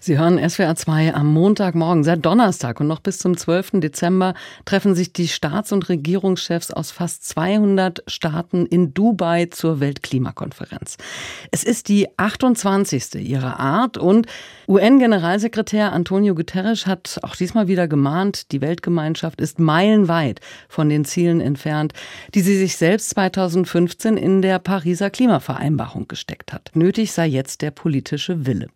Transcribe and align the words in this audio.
Sie 0.00 0.18
hören 0.18 0.38
SWR 0.48 0.74
2 0.74 1.14
am 1.14 1.32
Montagmorgen, 1.32 2.04
seit 2.04 2.24
Donnerstag 2.24 2.80
und 2.80 2.88
noch 2.88 3.00
bis 3.00 3.18
zum 3.18 3.36
12. 3.36 3.80
Dezember 3.80 4.34
treffen 4.64 4.94
sich 4.94 5.12
die 5.12 5.28
Staats- 5.28 5.72
und 5.72 5.88
Regierungschefs 5.88 6.70
aus 6.70 6.90
fast 6.90 7.26
200 7.28 8.02
Staaten 8.06 8.66
in 8.66 8.94
Dubai 8.94 9.46
zur 9.46 9.80
Weltklimakonferenz. 9.80 10.96
Es 11.50 11.64
ist 11.64 11.88
die 11.88 12.08
28. 12.18 13.14
ihrer 13.16 13.60
Art 13.60 13.98
und 13.98 14.26
UN-Generalsekretär 14.68 15.92
Antonio 15.92 16.34
Guterres 16.34 16.86
hat 16.86 17.18
auch 17.22 17.36
diesmal 17.36 17.68
wieder 17.68 17.88
gemahnt, 17.88 18.52
die 18.52 18.60
Weltgemeinschaft 18.60 19.40
ist 19.40 19.58
meilenweit 19.58 20.40
von 20.68 20.88
den 20.88 21.04
Zielen 21.04 21.40
entfernt, 21.40 21.92
die 22.34 22.40
sie 22.40 22.56
sich 22.56 22.76
selbst 22.76 23.10
2015 23.10 24.16
in 24.16 24.42
der 24.42 24.58
Pariser 24.58 25.10
Klimavereinbarung 25.10 26.08
gesteckt 26.08 26.52
hat. 26.52 26.70
Nötig 26.74 27.12
sei 27.12 27.26
jetzt 27.26 27.62
der 27.62 27.70
politische 27.70 28.46
Wille. 28.46 28.68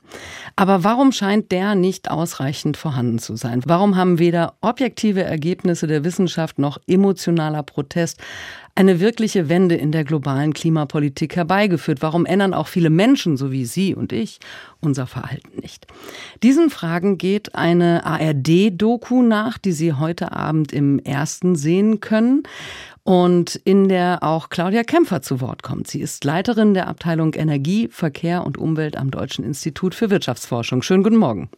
Aber 0.57 0.76
aber 0.77 0.85
warum 0.85 1.11
scheint 1.11 1.53
der 1.53 1.75
nicht 1.75 2.11
ausreichend 2.11 2.77
vorhanden 2.77 3.19
zu 3.19 3.35
sein? 3.35 3.63
Warum 3.65 3.97
haben 3.97 4.19
weder 4.19 4.59
objektive 4.61 5.23
Ergebnisse 5.23 5.87
der 5.87 6.05
Wissenschaft 6.05 6.59
noch 6.59 6.77
emotionaler 6.87 7.63
Protest 7.63 8.21
eine 8.75 9.01
wirkliche 9.01 9.49
Wende 9.49 9.75
in 9.75 9.91
der 9.91 10.05
globalen 10.05 10.53
Klimapolitik 10.53 11.35
herbeigeführt? 11.35 12.03
Warum 12.03 12.27
ändern 12.27 12.53
auch 12.53 12.67
viele 12.67 12.91
Menschen, 12.91 13.39
so 13.39 13.53
wie 13.53 13.65
Sie 13.65 13.95
und 13.95 14.13
ich, 14.13 14.39
unser 14.83 15.07
Verhalten 15.07 15.63
nicht? 15.63 15.87
Diesen 16.43 16.69
Fragen 16.69 17.17
geht 17.17 17.55
eine 17.55 18.05
ARD-Doku 18.05 19.23
nach, 19.23 19.57
die 19.57 19.73
Sie 19.73 19.95
heute 19.95 20.33
Abend 20.33 20.75
im 20.75 20.99
ersten 20.99 21.57
sehen 21.57 22.01
können 22.01 22.43
und 23.07 23.55
in 23.65 23.89
der 23.89 24.25
auch 24.25 24.49
Claudia 24.49 24.83
Kämpfer 24.83 25.23
zu 25.23 25.41
Wort 25.41 25.63
kommt. 25.63 25.87
Sie 25.87 26.01
ist 26.01 26.25
Leiterin 26.25 26.75
der 26.75 26.89
Abteilung 26.89 27.35
Energie, 27.35 27.89
Verkehr 27.89 28.45
und 28.45 28.59
Umwelt 28.59 28.97
am 28.97 29.13
Deutschen 29.13 29.45
Institut 29.45 29.95
für 29.95 30.11
Wirtschaftsforschung. 30.11 30.83
Schönen 30.83 31.05
guten 31.05 31.17
Morgen. 31.17 31.49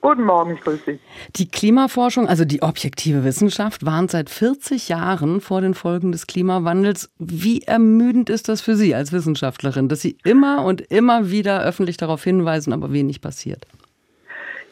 Guten 0.00 0.24
Morgen, 0.24 0.54
ich 0.54 0.60
grüße 0.62 0.82
Sie. 0.86 0.98
Die 1.36 1.48
Klimaforschung, 1.48 2.26
also 2.26 2.44
die 2.44 2.62
objektive 2.62 3.22
Wissenschaft, 3.22 3.86
warnt 3.86 4.10
seit 4.10 4.30
40 4.30 4.88
Jahren 4.88 5.40
vor 5.40 5.60
den 5.60 5.74
Folgen 5.74 6.10
des 6.10 6.26
Klimawandels. 6.26 7.10
Wie 7.18 7.60
ermüdend 7.62 8.28
ist 8.28 8.48
das 8.48 8.60
für 8.60 8.74
Sie 8.74 8.92
als 8.92 9.12
Wissenschaftlerin, 9.12 9.88
dass 9.88 10.00
Sie 10.00 10.16
immer 10.24 10.64
und 10.64 10.80
immer 10.80 11.30
wieder 11.30 11.62
öffentlich 11.62 11.98
darauf 11.98 12.24
hinweisen, 12.24 12.72
aber 12.72 12.92
wenig 12.92 13.20
passiert? 13.20 13.64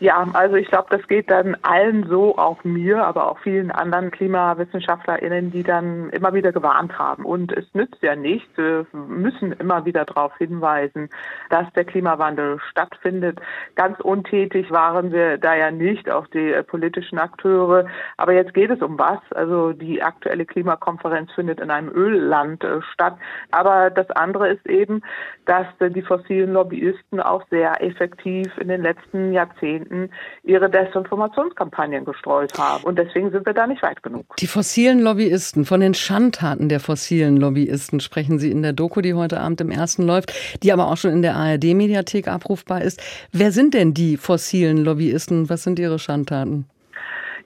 Ja, 0.01 0.25
also 0.33 0.55
ich 0.55 0.69
glaube, 0.69 0.97
das 0.97 1.09
geht 1.09 1.29
dann 1.29 1.57
allen 1.63 2.07
so, 2.09 2.39
auch 2.39 2.63
mir, 2.63 3.05
aber 3.05 3.29
auch 3.29 3.39
vielen 3.41 3.73
anderen 3.73 4.13
KlimawissenschaftlerInnen, 4.13 5.51
die 5.51 5.65
dann 5.65 6.11
immer 6.11 6.33
wieder 6.35 6.53
gewarnt 6.53 6.97
haben. 6.97 7.25
Und 7.25 7.51
es 7.53 7.65
nützt 7.75 8.01
ja 8.01 8.15
nichts. 8.15 8.49
Wir 8.57 8.87
müssen 8.93 9.51
immer 9.53 9.85
wieder 9.87 10.05
darauf 10.05 10.37
hinweisen, 10.39 11.11
dass 11.51 11.67
der 11.73 11.85
Klimawandel 11.85 12.61
stattfindet. 12.71 13.41
Ganz 13.75 13.99
untätig 13.99 14.71
waren 14.71 15.11
wir 15.11 15.37
da 15.37 15.57
ja 15.57 15.73
nicht, 15.73 16.09
auch 16.09 16.29
die 16.29 16.53
äh, 16.53 16.63
politischen 16.63 17.19
Akteure. 17.19 17.87
Aber 18.19 18.33
jetzt 18.33 18.55
geht 18.55 18.71
es 18.71 18.81
um 18.81 19.01
was. 19.01 19.19
Also 19.35 19.73
die 19.73 20.01
aktuelle 20.01 20.47
Klimakonferenz 20.47 21.33
findet 21.33 21.59
in 21.59 21.73
einem 21.73 21.89
Ölland 21.89 22.63
äh, 22.63 22.83
statt. 22.93 23.17
Aber 23.51 23.91
das 23.91 24.09
andere 24.13 24.51
ist 24.51 24.65
eben, 24.69 25.03
dass 25.45 25.67
äh, 25.81 25.91
die 25.91 26.03
fossilen 26.03 26.53
Lobbyisten 26.53 27.19
auch 27.21 27.43
sehr 27.51 27.83
effektiv 27.83 28.47
in 28.59 28.69
den 28.69 28.83
letzten 28.83 29.33
Jahrzehnten 29.33 29.88
Jahrzehnten 29.89 30.11
ihre 30.45 30.71
Desinformationskampagnen 30.71 32.05
gestreut 32.05 32.53
haben. 32.59 32.85
Und 32.85 32.99
deswegen 32.99 33.31
sind 33.31 33.47
wir 33.47 33.53
da 33.53 33.67
nicht 33.67 33.83
weit 33.83 34.03
genug. 34.03 34.37
Die 34.37 34.47
fossilen 34.47 35.01
Lobbyisten, 35.01 35.65
von 35.65 35.81
den 35.81 35.95
Schandtaten 35.95 36.69
der 36.69 36.81
fossilen 36.81 37.37
Lobbyisten 37.37 38.01
sprechen 38.01 38.39
Sie 38.39 38.51
in 38.51 38.63
der 38.63 38.73
Doku, 38.73 39.01
die 39.01 39.15
heute 39.15 39.41
Abend 39.41 39.61
im 39.61 39.71
ersten 39.71 40.03
läuft, 40.03 40.33
die 40.63 40.73
aber 40.73 40.89
auch 40.89 40.97
schon 40.97 41.13
in 41.13 41.23
der 41.23 41.37
ARD-Mediathek 41.37 42.29
abrufbar 42.29 42.83
ist. 42.83 43.03
Wer 43.33 43.53
sind 43.53 43.75
denn 43.75 43.95
die 43.95 44.17
fossilen 44.17 44.79
Lobbyisten? 44.79 45.49
Was 45.49 45.63
sind 45.63 45.79
ihre 45.79 45.99
Schandtaten? 45.99 46.67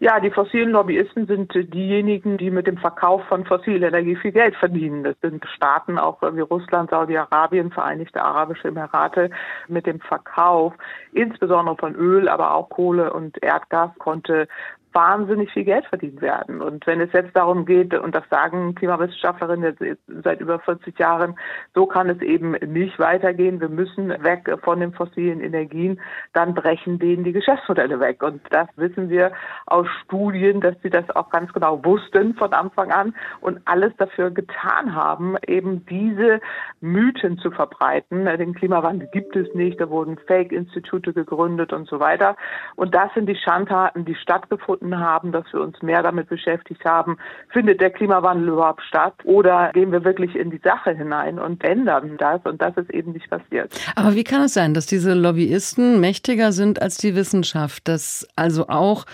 Ja, 0.03 0.19
die 0.19 0.33
fossilen 0.33 0.71
Lobbyisten 0.71 1.29
sind 1.29 1.55
diejenigen, 1.55 2.37
die 2.37 2.51
mit 2.51 2.67
dem 2.67 2.77
Verkauf 2.77 3.23
von 3.29 3.45
fossiler 3.45 3.87
Energie 3.87 4.17
viel 4.17 4.33
Geld 4.33 4.57
verdienen. 4.57 5.05
Das 5.05 5.15
sind 5.23 5.47
Staaten 5.55 5.97
auch 5.97 6.21
wie 6.23 6.41
Russland, 6.41 6.91
Saudi-Arabien, 6.91 7.71
Vereinigte 7.71 8.21
Arabische 8.21 8.67
Emirate. 8.67 9.31
Mit 9.69 9.87
dem 9.87 10.01
Verkauf 10.01 10.75
insbesondere 11.13 11.77
von 11.77 11.95
Öl, 11.95 12.29
aber 12.29 12.53
auch 12.53 12.69
Kohle 12.69 13.13
und 13.13 13.41
Erdgas 13.45 13.93
konnte 13.99 14.49
wahnsinnig 14.93 15.51
viel 15.53 15.65
Geld 15.65 15.87
verdient 15.87 16.21
werden. 16.21 16.61
Und 16.61 16.87
wenn 16.87 17.01
es 17.01 17.13
jetzt 17.13 17.35
darum 17.37 17.65
geht, 17.65 17.95
und 17.95 18.15
das 18.15 18.25
sagen 18.31 18.75
Klimawissenschaftlerinnen 18.75 19.77
seit 20.23 20.41
über 20.41 20.59
40 20.61 20.99
Jahren, 20.99 21.37
so 21.75 21.87
kann 21.87 22.09
es 22.11 22.21
eben 22.21 22.53
nicht 22.53 22.99
weitergehen. 22.99 23.61
Wir 23.61 23.69
müssen 23.69 24.11
weg 24.23 24.51
von 24.63 24.81
den 24.81 24.93
fossilen 24.93 25.41
Energien, 25.41 26.01
dann 26.33 26.55
brechen 26.55 26.99
denen 26.99 27.25
die 27.25 27.33
Geschäftsmodelle 27.33 28.01
weg. 28.01 28.23
Und 28.23 28.43
das 28.51 28.69
wissen 28.77 29.09
wir 29.09 29.33
aus 29.67 29.87
Studien, 30.05 30.61
dass 30.61 30.75
sie 30.83 30.91
das 30.91 31.09
auch 31.11 31.31
ganz 31.31 31.53
genau 31.53 31.85
wussten 31.85 32.35
von 32.35 32.53
Anfang 32.53 32.91
an 32.91 33.15
und 33.41 33.61
alles 33.65 33.93
dafür 33.99 34.31
getan 34.31 34.95
haben, 34.95 35.37
eben 35.47 35.85
diese 35.87 36.41
Mythen 36.81 37.39
zu 37.39 37.51
verbreiten. 37.51 38.25
Den 38.25 38.55
Klimawandel 38.55 39.09
gibt 39.13 39.37
es 39.37 39.53
nicht, 39.55 39.81
da 39.81 39.89
wurden 39.89 40.19
Fake-Institute 40.27 41.13
gegründet 41.13 41.73
und 41.73 41.89
so 41.89 42.01
weiter. 42.01 42.37
Und 42.77 42.95
das 42.95 43.13
sind 43.15 43.29
die 43.29 43.37
Schandtaten, 43.37 44.05
die 44.05 44.15
stattgefunden 44.15 44.99
haben, 44.99 45.33
dass 45.33 45.45
wir 45.53 45.61
uns 45.61 45.81
mehr 45.83 46.03
damit 46.03 46.29
beschäftigt 46.29 46.85
haben, 46.85 47.19
findet 47.51 47.81
der 47.81 47.91
Klimawandel 47.91 48.49
überhaupt 48.49 48.83
statt 48.83 49.15
oder 49.25 49.71
gehen 49.73 49.93
wir 49.93 50.05
wirklich 50.05 50.35
in 50.37 50.51
die 50.51 50.61
Sache 50.63 50.91
hinein 50.93 51.39
und 51.39 51.63
ändern 51.65 52.17
das 52.19 52.41
und 52.45 52.61
das 52.61 52.77
ist 52.77 52.91
eben 52.91 53.13
nicht 53.13 53.29
passiert. 53.31 53.73
Aber 53.97 54.15
wie 54.15 54.25
kann 54.25 54.43
es 54.43 54.55
sein, 54.55 54.75
dass 54.75 54.87
diese 54.87 55.15
Lobbyisten 55.15 56.01
mächtiger 56.01 56.53
sind 56.53 56.81
als 56.81 56.97
die 56.99 57.15
Wissenschaft, 57.15 57.89
dass 57.89 58.27
also 58.37 58.69
auch 58.69 59.05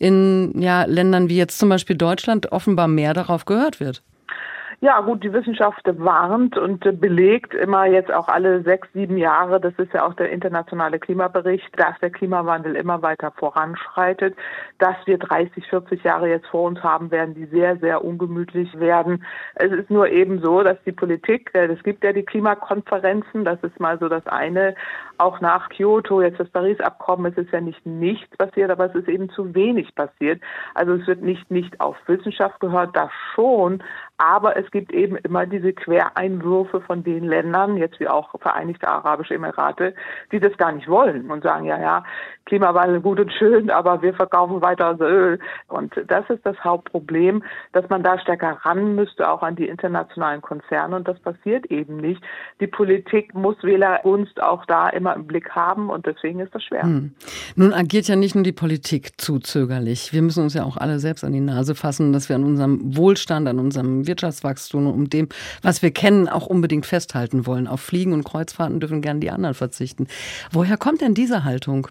in 0.00 0.52
ja, 0.60 0.84
Ländern 0.84 1.28
wie 1.28 1.36
jetzt 1.36 1.58
zum 1.58 1.68
Beispiel 1.68 1.94
Deutschland 1.94 2.50
offenbar 2.50 2.88
mehr 2.88 3.14
darauf 3.14 3.44
gehört 3.44 3.78
wird? 3.78 4.02
Ja, 4.82 5.02
gut, 5.02 5.22
die 5.22 5.32
Wissenschaft 5.34 5.82
warnt 5.98 6.56
und 6.56 6.80
belegt 7.02 7.52
immer 7.52 7.84
jetzt 7.84 8.10
auch 8.10 8.28
alle 8.28 8.62
sechs, 8.62 8.88
sieben 8.94 9.18
Jahre, 9.18 9.60
das 9.60 9.74
ist 9.76 9.92
ja 9.92 10.06
auch 10.06 10.14
der 10.14 10.30
internationale 10.30 10.98
Klimabericht, 10.98 11.68
dass 11.76 11.98
der 12.00 12.08
Klimawandel 12.08 12.76
immer 12.76 13.02
weiter 13.02 13.30
voranschreitet, 13.32 14.34
dass 14.78 14.96
wir 15.04 15.18
30, 15.18 15.66
40 15.66 16.02
Jahre 16.02 16.30
jetzt 16.30 16.46
vor 16.46 16.62
uns 16.62 16.82
haben 16.82 17.10
werden, 17.10 17.34
die 17.34 17.44
sehr, 17.44 17.76
sehr 17.76 18.02
ungemütlich 18.02 18.72
werden. 18.80 19.22
Es 19.56 19.70
ist 19.70 19.90
nur 19.90 20.08
eben 20.08 20.40
so, 20.40 20.62
dass 20.62 20.78
die 20.86 20.92
Politik, 20.92 21.50
äh, 21.52 21.66
es 21.66 21.82
gibt 21.82 22.02
ja 22.02 22.14
die 22.14 22.24
Klimakonferenzen, 22.24 23.44
das 23.44 23.62
ist 23.62 23.78
mal 23.80 23.98
so 23.98 24.08
das 24.08 24.26
eine, 24.28 24.74
auch 25.18 25.42
nach 25.42 25.68
Kyoto, 25.68 26.22
jetzt 26.22 26.40
das 26.40 26.48
Paris-Abkommen, 26.48 27.30
es 27.30 27.36
ist 27.36 27.52
ja 27.52 27.60
nicht 27.60 27.84
nichts 27.84 28.34
passiert, 28.38 28.70
aber 28.70 28.86
es 28.86 28.94
ist 28.94 29.08
eben 29.08 29.28
zu 29.28 29.54
wenig 29.54 29.94
passiert. 29.94 30.40
Also 30.74 30.94
es 30.94 31.06
wird 31.06 31.20
nicht 31.20 31.50
nicht 31.50 31.78
auf 31.82 31.96
Wissenschaft 32.06 32.58
gehört, 32.60 32.96
das 32.96 33.10
schon, 33.34 33.82
aber 34.20 34.56
es 34.56 34.70
gibt 34.70 34.92
eben 34.92 35.16
immer 35.16 35.46
diese 35.46 35.72
Quereinwürfe 35.72 36.82
von 36.82 37.02
den 37.02 37.24
Ländern, 37.24 37.78
jetzt 37.78 37.98
wie 38.00 38.08
auch 38.08 38.38
Vereinigte 38.38 38.86
Arabische 38.86 39.34
Emirate, 39.34 39.94
die 40.30 40.40
das 40.40 40.56
gar 40.58 40.72
nicht 40.72 40.88
wollen 40.88 41.30
und 41.30 41.42
sagen, 41.42 41.64
ja, 41.64 41.80
ja, 41.80 42.04
Klimawandel 42.44 43.00
gut 43.00 43.20
und 43.20 43.32
schön, 43.32 43.70
aber 43.70 44.02
wir 44.02 44.12
verkaufen 44.12 44.60
weiter 44.60 44.98
Öl. 45.00 45.38
Und 45.68 45.94
das 46.08 46.28
ist 46.28 46.44
das 46.44 46.58
Hauptproblem, 46.64 47.44
dass 47.72 47.88
man 47.88 48.02
da 48.02 48.18
stärker 48.18 48.58
ran 48.62 48.96
müsste, 48.96 49.30
auch 49.30 49.42
an 49.42 49.54
die 49.54 49.68
internationalen 49.68 50.42
Konzerne. 50.42 50.96
Und 50.96 51.06
das 51.06 51.18
passiert 51.20 51.66
eben 51.66 51.98
nicht. 51.98 52.20
Die 52.60 52.66
Politik 52.66 53.34
muss 53.34 53.62
Wählergunst 53.62 54.42
auch 54.42 54.66
da 54.66 54.88
immer 54.88 55.14
im 55.14 55.26
Blick 55.26 55.50
haben 55.50 55.90
und 55.90 56.06
deswegen 56.06 56.40
ist 56.40 56.54
das 56.54 56.64
schwer. 56.64 56.82
Hm. 56.82 57.12
Nun 57.54 57.72
agiert 57.72 58.08
ja 58.08 58.16
nicht 58.16 58.34
nur 58.34 58.42
die 58.42 58.52
Politik 58.52 59.20
zu 59.20 59.38
zögerlich. 59.38 60.12
Wir 60.12 60.22
müssen 60.22 60.42
uns 60.42 60.54
ja 60.54 60.64
auch 60.64 60.76
alle 60.76 60.98
selbst 60.98 61.22
an 61.22 61.32
die 61.32 61.40
Nase 61.40 61.74
fassen, 61.74 62.12
dass 62.12 62.28
wir 62.28 62.36
an 62.36 62.44
unserem 62.44 62.96
Wohlstand, 62.96 63.46
an 63.46 63.60
unserem 63.60 64.06
Wirtschaftswachstum 64.10 64.86
und 64.86 64.92
um 64.92 65.10
dem, 65.10 65.28
was 65.62 65.80
wir 65.80 65.92
kennen, 65.92 66.28
auch 66.28 66.46
unbedingt 66.46 66.84
festhalten 66.84 67.46
wollen. 67.46 67.66
Auf 67.66 67.80
Fliegen 67.80 68.12
und 68.12 68.24
Kreuzfahrten 68.24 68.80
dürfen 68.80 69.00
gern 69.00 69.20
die 69.20 69.30
anderen 69.30 69.54
verzichten. 69.54 70.08
Woher 70.50 70.76
kommt 70.76 71.00
denn 71.00 71.14
diese 71.14 71.44
Haltung? 71.44 71.88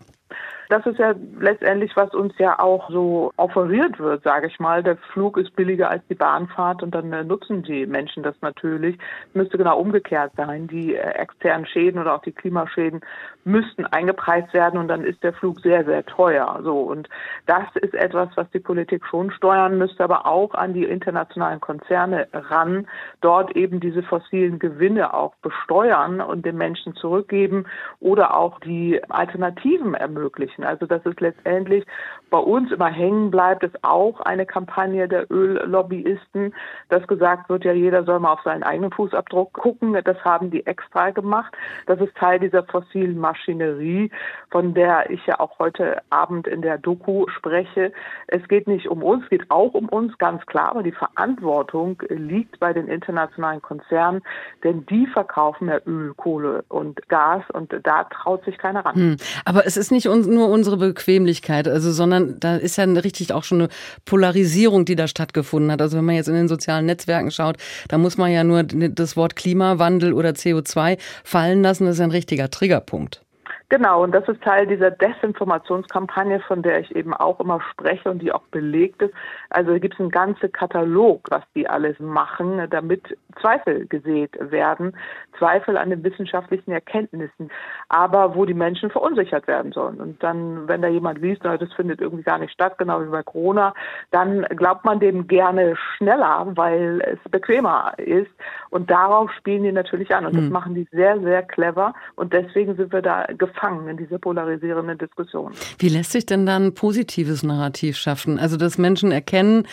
Das 0.69 0.85
ist 0.85 0.99
ja 0.99 1.15
letztendlich, 1.39 1.95
was 1.95 2.13
uns 2.13 2.37
ja 2.37 2.59
auch 2.59 2.91
so 2.91 3.31
offeriert 3.37 3.97
wird, 3.97 4.23
sage 4.23 4.45
ich 4.45 4.59
mal. 4.59 4.83
Der 4.83 4.97
Flug 4.97 5.39
ist 5.39 5.55
billiger 5.55 5.89
als 5.89 6.05
die 6.07 6.15
Bahnfahrt 6.15 6.83
und 6.83 6.93
dann 6.93 7.11
äh, 7.11 7.23
nutzen 7.23 7.63
die 7.63 7.87
Menschen 7.87 8.21
das 8.21 8.35
natürlich. 8.41 8.95
Müsste 9.33 9.57
genau 9.57 9.79
umgekehrt 9.79 10.31
sein. 10.37 10.67
Die 10.67 10.93
äh, 10.93 10.99
externen 10.99 11.65
Schäden 11.65 11.99
oder 11.99 12.13
auch 12.13 12.21
die 12.21 12.33
Klimaschäden 12.33 13.01
müssten 13.45 13.85
eingepreist 13.87 14.53
werden 14.53 14.79
und 14.79 14.89
dann 14.89 15.03
ist 15.03 15.23
der 15.23 15.33
Flug 15.33 15.59
sehr, 15.61 15.83
sehr 15.85 16.05
teuer. 16.05 16.59
So 16.63 16.81
und 16.81 17.09
das 17.47 17.65
ist 17.81 17.95
etwas, 17.95 18.29
was 18.35 18.47
die 18.51 18.59
Politik 18.59 19.03
schon 19.07 19.31
steuern 19.31 19.79
müsste, 19.79 20.03
aber 20.03 20.27
auch 20.27 20.53
an 20.53 20.73
die 20.73 20.83
internationalen 20.83 21.59
Konzerne 21.59 22.27
ran, 22.31 22.87
dort 23.21 23.55
eben 23.55 23.79
diese 23.79 24.03
fossilen 24.03 24.59
Gewinne 24.59 25.15
auch 25.15 25.33
besteuern 25.41 26.21
und 26.21 26.45
den 26.45 26.57
Menschen 26.57 26.93
zurückgeben 26.95 27.65
oder 27.99 28.37
auch 28.37 28.59
die 28.59 29.01
Alternativen 29.09 29.95
ermöglichen 29.95 30.58
erreichen. 30.59 30.63
Also 30.63 30.85
dass 30.85 31.05
es 31.05 31.19
letztendlich 31.19 31.85
bei 32.29 32.37
uns 32.37 32.71
immer 32.71 32.89
hängen 32.89 33.31
bleibt, 33.31 33.63
ist 33.63 33.83
auch 33.83 34.19
eine 34.21 34.45
Kampagne 34.45 35.07
der 35.07 35.31
Öllobbyisten, 35.31 36.53
dass 36.89 37.05
gesagt 37.07 37.49
wird, 37.49 37.65
ja, 37.65 37.73
jeder 37.73 38.03
soll 38.03 38.19
mal 38.19 38.33
auf 38.33 38.41
seinen 38.43 38.63
eigenen 38.63 38.91
Fußabdruck 38.91 39.53
gucken. 39.53 39.97
Das 40.03 40.17
haben 40.23 40.51
die 40.51 40.65
extra 40.65 41.09
gemacht. 41.09 41.53
Das 41.87 41.99
ist 41.99 42.15
Teil 42.15 42.39
dieser 42.39 42.63
fossilen 42.63 43.17
Maschinerie, 43.17 44.11
von 44.51 44.73
der 44.73 45.09
ich 45.09 45.25
ja 45.25 45.39
auch 45.39 45.57
heute 45.59 46.01
Abend 46.09 46.47
in 46.47 46.61
der 46.61 46.77
Doku 46.77 47.27
spreche. 47.29 47.91
Es 48.27 48.47
geht 48.47 48.67
nicht 48.67 48.87
um 48.87 49.03
uns, 49.03 49.23
es 49.23 49.29
geht 49.29 49.49
auch 49.49 49.73
um 49.73 49.89
uns, 49.89 50.17
ganz 50.17 50.45
klar, 50.45 50.69
aber 50.71 50.83
die 50.83 50.91
Verantwortung 50.91 52.01
liegt 52.09 52.59
bei 52.59 52.73
den 52.73 52.87
internationalen 52.87 53.61
Konzernen, 53.61 54.21
denn 54.63 54.85
die 54.85 55.07
verkaufen 55.07 55.67
ja 55.67 55.79
Öl, 55.85 56.13
Kohle 56.15 56.63
und 56.69 57.07
Gas 57.09 57.43
und 57.53 57.73
da 57.83 58.03
traut 58.05 58.43
sich 58.45 58.57
keiner 58.57 58.85
ran. 58.85 58.95
Hm. 58.95 59.17
Aber 59.45 59.65
es 59.65 59.77
ist 59.77 59.91
nicht 59.91 60.05
nur 60.05 60.48
unsere 60.49 60.77
Bequemlichkeit, 60.77 61.67
also 61.67 61.91
sondern 61.91 62.39
da 62.39 62.55
ist 62.55 62.77
ja 62.77 62.83
richtig 62.85 63.31
auch 63.33 63.43
schon 63.43 63.61
eine 63.61 63.69
Polarisierung, 64.05 64.85
die 64.85 64.95
da 64.95 65.07
stattgefunden 65.07 65.71
hat. 65.71 65.81
Also 65.81 65.97
wenn 65.97 66.05
man 66.05 66.15
jetzt 66.15 66.27
in 66.27 66.35
den 66.35 66.47
sozialen 66.47 66.85
Netzwerken 66.85 67.31
schaut, 67.31 67.57
da 67.87 67.97
muss 67.97 68.17
man 68.17 68.31
ja 68.31 68.43
nur 68.43 68.63
das 68.63 69.15
Wort 69.15 69.35
Klimawandel 69.35 70.13
oder 70.13 70.31
CO2 70.31 70.97
fallen 71.23 71.61
lassen. 71.61 71.85
Das 71.85 71.95
ist 71.95 72.01
ein 72.01 72.11
richtiger 72.11 72.49
Triggerpunkt. 72.49 73.21
Genau, 73.69 74.01
und 74.03 74.15
das 74.15 74.27
ist 74.27 74.41
Teil 74.41 74.65
dieser 74.65 74.89
Desinformationskampagne, 74.89 76.39
von 76.39 76.63
der 76.63 76.79
ich 76.79 76.95
eben 76.95 77.13
auch 77.13 77.39
immer 77.39 77.61
spreche 77.71 78.09
und 78.09 78.19
die 78.19 78.31
auch 78.31 78.41
belegt 78.49 79.03
ist. 79.03 79.13
Also 79.51 79.73
gibt 79.73 79.93
es 79.93 79.99
einen 79.99 80.09
ganzen 80.09 80.51
Katalog, 80.51 81.21
was 81.29 81.43
die 81.53 81.69
alles 81.69 81.99
machen, 81.99 82.67
damit 82.71 83.15
Zweifel 83.39 83.85
gesät 83.85 84.35
werden, 84.39 84.97
Zweifel 85.37 85.77
an 85.77 85.91
den 85.91 86.03
wissenschaftlichen 86.03 86.71
Erkenntnissen, 86.71 87.51
aber 87.89 88.33
wo 88.33 88.45
die 88.45 88.55
Menschen 88.55 88.89
verunsichert 88.89 89.47
werden 89.47 89.71
sollen. 89.71 90.01
Und 90.01 90.23
dann, 90.23 90.67
wenn 90.67 90.81
da 90.81 90.87
jemand 90.87 91.21
liest, 91.21 91.41
na, 91.43 91.55
das 91.55 91.71
findet 91.73 92.01
irgendwie 92.01 92.23
gar 92.23 92.39
nicht 92.39 92.51
statt, 92.51 92.79
genau 92.79 93.03
wie 93.03 93.09
bei 93.09 93.21
Corona, 93.21 93.75
dann 94.09 94.47
glaubt 94.49 94.83
man 94.83 94.99
dem 94.99 95.27
gerne 95.27 95.75
schneller, 95.75 96.47
weil 96.55 97.01
es 97.01 97.31
bequemer 97.31 97.93
ist. 97.97 98.31
Und 98.71 98.89
darauf 98.89 99.31
spielen 99.33 99.63
die 99.63 99.71
natürlich 99.71 100.13
an. 100.13 100.25
Und 100.25 100.35
das 100.35 100.45
hm. 100.45 100.51
machen 100.51 100.73
die 100.73 100.87
sehr, 100.91 101.19
sehr 101.21 101.43
clever. 101.43 101.93
Und 102.15 102.33
deswegen 102.33 102.75
sind 102.75 102.91
wir 102.91 103.03
da 103.03 103.27
gefangen 103.37 103.58
gefangen 103.59 103.87
in 103.87 103.97
dieser 103.97 104.19
polarisierenden 104.19 104.97
Diskussion. 104.97 105.53
Wie 105.77 105.89
lässt 105.89 106.11
sich 106.11 106.25
denn 106.25 106.45
dann 106.45 106.73
positives 106.73 107.43
Narrativ 107.43 107.97
schaffen? 107.97 108.39
Also, 108.39 108.57
dass 108.57 108.77
Menschen 108.77 109.11
erkennen, 109.11 109.67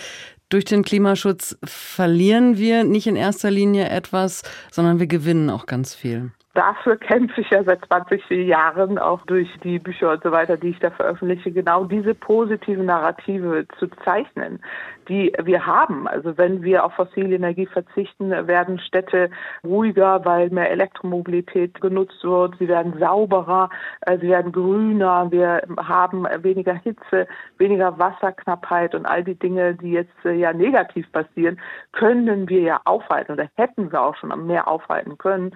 durch 0.49 0.65
den 0.65 0.83
Klimaschutz 0.85 1.59
verlieren 1.65 2.57
wir 2.57 2.85
nicht 2.85 3.07
in 3.07 3.17
erster 3.17 3.51
Linie 3.51 3.89
etwas, 3.89 4.43
sondern 4.71 5.01
wir 5.01 5.07
gewinnen 5.07 5.51
auch 5.51 5.67
ganz 5.67 5.95
viel 5.95 6.31
dafür 6.57 6.97
kämpfe 6.97 7.43
ich 7.43 7.51
ja 7.51 7.63
seit 7.63 7.85
20 7.85 8.29
Jahren, 8.31 8.99
auch 8.99 9.21
durch 9.27 9.49
die 9.63 9.79
Bücher 9.79 10.13
und 10.13 10.23
so 10.23 10.33
weiter, 10.33 10.57
die 10.57 10.71
ich 10.71 10.79
da 10.79 10.91
veröffentliche, 10.91 11.53
genau 11.53 11.85
diese 11.85 12.15
positiven 12.15 12.87
Narrative 12.87 13.67
zu 13.79 13.89
zeichnen, 14.05 14.61
die 15.09 15.33
wir 15.43 15.67
haben. 15.67 16.09
Also 16.09 16.37
wenn 16.39 16.63
wir 16.63 16.85
auf 16.85 16.95
fossile 16.95 17.37
Energie 17.37 17.67
verzichten, 17.67 18.31
werden 18.31 18.79
Städte 18.79 19.31
ruhiger, 19.65 20.25
weil 20.25 20.49
mehr 20.51 20.71
Elektromobilität 20.71 21.81
genutzt 21.81 22.25
wird. 22.25 22.55
Sie 22.59 22.69
werden 22.69 22.99
sauberer, 22.99 23.69
äh, 24.01 24.19
sie 24.19 24.29
werden 24.29 24.53
grüner. 24.53 25.31
Wir 25.31 25.63
haben 25.79 26.27
weniger 26.43 26.75
Hitze, 26.75 27.29
weniger 27.59 27.99
Wasserknappheit 27.99 28.95
und 28.95 29.07
all 29.07 29.23
die 29.23 29.39
Dinge, 29.39 29.75
die 29.75 29.93
jetzt 29.93 30.25
äh, 30.25 30.33
ja 30.33 30.53
negativ 30.53 31.11
passieren, 31.13 31.61
können 31.93 32.49
wir 32.49 32.61
ja 32.63 32.81
aufhalten 32.85 33.33
oder 33.33 33.49
hätten 33.57 33.93
wir 33.93 34.03
auch 34.03 34.17
schon 34.17 34.47
mehr 34.47 34.69
aufhalten 34.69 35.19
können. 35.19 35.55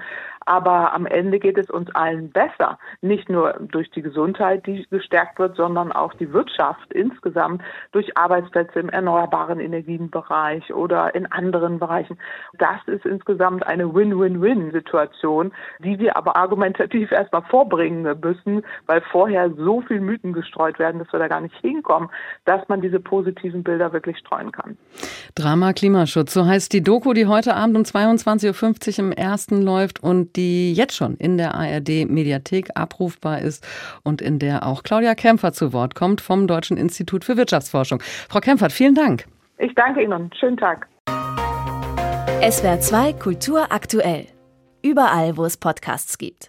Aber 0.50 0.92
am 0.94 1.06
Ende 1.06 1.38
geht 1.38 1.56
es 1.56 1.70
uns 1.70 1.94
allen 1.94 2.30
besser. 2.30 2.76
Nicht 3.02 3.28
nur 3.28 3.52
durch 3.70 3.88
die 3.92 4.02
Gesundheit, 4.02 4.66
die 4.66 4.84
gestärkt 4.90 5.38
wird, 5.38 5.54
sondern 5.54 5.92
auch 5.92 6.12
die 6.14 6.32
Wirtschaft 6.32 6.92
insgesamt 6.92 7.62
durch 7.92 8.18
Arbeitsplätze 8.18 8.80
im 8.80 8.88
erneuerbaren 8.88 9.60
Energienbereich 9.60 10.74
oder 10.74 11.14
in 11.14 11.30
anderen 11.30 11.78
Bereichen. 11.78 12.18
Das 12.58 12.80
ist 12.86 13.06
insgesamt 13.06 13.64
eine 13.64 13.94
Win-Win-Win-Situation, 13.94 15.52
die 15.78 16.00
wir 16.00 16.16
aber 16.16 16.34
argumentativ 16.34 17.12
erstmal 17.12 17.42
vorbringen 17.42 18.02
müssen, 18.20 18.64
weil 18.86 19.02
vorher 19.12 19.52
so 19.56 19.82
viel 19.82 20.00
Mythen 20.00 20.32
gestreut 20.32 20.80
werden, 20.80 20.98
dass 20.98 21.12
wir 21.12 21.20
da 21.20 21.28
gar 21.28 21.42
nicht 21.42 21.54
hinkommen, 21.60 22.08
dass 22.44 22.68
man 22.68 22.80
diese 22.80 22.98
positiven 22.98 23.62
Bilder 23.62 23.92
wirklich 23.92 24.18
streuen 24.18 24.50
kann. 24.50 24.76
Drama 25.36 25.74
Klimaschutz, 25.74 26.34
so 26.34 26.44
heißt 26.44 26.72
die 26.72 26.82
Doku, 26.82 27.12
die 27.12 27.26
heute 27.26 27.54
Abend 27.54 27.76
um 27.76 27.82
22.50 27.84 28.98
Uhr 28.98 29.06
im 29.06 29.12
ersten 29.12 29.62
läuft 29.62 30.02
und 30.02 30.34
die 30.34 30.39
jetzt 30.40 30.96
schon 30.96 31.16
in 31.16 31.38
der 31.38 31.54
ARD 31.54 32.08
Mediathek 32.08 32.70
abrufbar 32.74 33.40
ist 33.40 33.66
und 34.02 34.22
in 34.22 34.38
der 34.38 34.66
auch 34.66 34.82
Claudia 34.82 35.14
Kempfert 35.14 35.54
zu 35.54 35.72
Wort 35.72 35.94
kommt 35.94 36.20
vom 36.20 36.46
Deutschen 36.46 36.76
Institut 36.76 37.24
für 37.24 37.36
Wirtschaftsforschung. 37.36 38.00
Frau 38.28 38.40
Kempfert, 38.40 38.72
vielen 38.72 38.94
Dank. 38.94 39.26
Ich 39.58 39.74
danke 39.74 40.02
Ihnen. 40.02 40.30
Schönen 40.38 40.56
Tag. 40.56 40.86
SWR 42.42 42.80
2 42.80 43.12
Kultur 43.14 43.66
aktuell. 43.70 44.26
Überall, 44.82 45.36
wo 45.36 45.44
es 45.44 45.58
Podcasts 45.58 46.16
gibt. 46.16 46.38